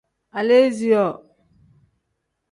[0.37, 1.13] Aleesiyoo.